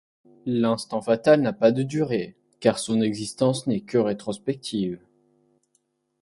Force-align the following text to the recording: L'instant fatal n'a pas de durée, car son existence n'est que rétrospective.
L'instant 0.47 0.99
fatal 0.99 1.41
n'a 1.41 1.53
pas 1.53 1.71
de 1.71 1.83
durée, 1.83 2.35
car 2.59 2.79
son 2.79 3.01
existence 3.01 3.67
n'est 3.67 3.81
que 3.81 3.99
rétrospective. 3.99 4.99